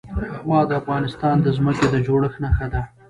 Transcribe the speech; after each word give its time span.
هوا 0.45 0.59
د 0.69 0.71
افغانستان 0.81 1.35
د 1.41 1.47
ځمکې 1.57 1.85
د 1.89 1.95
جوړښت 2.07 2.37
نښه 2.43 2.67
ده. 2.73 2.81